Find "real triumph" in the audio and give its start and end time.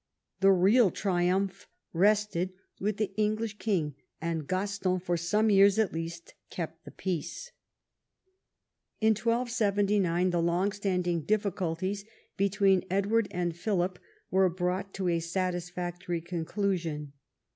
0.51-1.67